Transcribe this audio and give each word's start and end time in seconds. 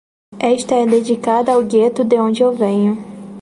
Esta 0.39 0.73
é 0.73 0.87
dedicada 0.87 1.51
ao 1.53 1.61
gueto 1.63 2.03
de 2.03 2.15
onde 2.15 2.41
eu 2.41 2.51
venho. 2.51 2.97